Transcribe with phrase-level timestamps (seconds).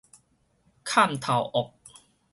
[0.83, 1.73] 嵌頭屋